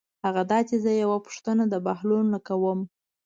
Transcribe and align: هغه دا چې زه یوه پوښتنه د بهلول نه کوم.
هغه 0.25 0.41
دا 0.51 0.59
چې 0.69 0.75
زه 0.83 0.91
یوه 1.03 1.17
پوښتنه 1.25 1.63
د 1.67 1.75
بهلول 1.85 2.25
نه 2.33 2.39
کوم. 2.47 2.79